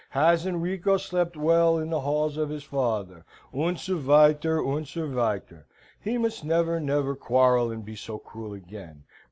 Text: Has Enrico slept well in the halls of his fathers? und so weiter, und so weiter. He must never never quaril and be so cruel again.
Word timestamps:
Has 0.17 0.47
Enrico 0.47 0.97
slept 0.97 1.37
well 1.37 1.77
in 1.77 1.91
the 1.91 1.99
halls 1.99 2.35
of 2.35 2.49
his 2.49 2.63
fathers? 2.63 3.21
und 3.53 3.77
so 3.79 3.97
weiter, 3.97 4.59
und 4.59 4.87
so 4.87 5.07
weiter. 5.13 5.67
He 5.99 6.17
must 6.17 6.43
never 6.43 6.79
never 6.79 7.15
quaril 7.15 7.69
and 7.71 7.85
be 7.85 7.95
so 7.95 8.17
cruel 8.17 8.53
again. 8.53 9.03